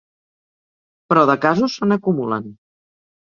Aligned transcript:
Però 1.11 1.25
de 1.31 1.35
casos 1.45 1.77
se 1.81 1.89
n’acumulen. 1.91 2.49